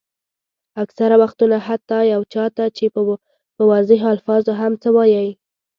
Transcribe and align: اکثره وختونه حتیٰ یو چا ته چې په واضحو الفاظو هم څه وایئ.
اکثره 0.83 1.15
وختونه 1.21 1.57
حتیٰ 1.67 2.01
یو 2.13 2.21
چا 2.33 2.45
ته 2.55 2.65
چې 2.77 2.85
په 3.55 3.63
واضحو 3.69 4.07
الفاظو 4.15 4.51
هم 4.61 4.73
څه 4.81 4.89
وایئ. 4.95 5.29